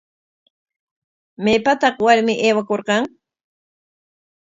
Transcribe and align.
¿Maypataq 1.43 1.95
warmi 2.05 2.33
aywakurqan? 2.47 3.03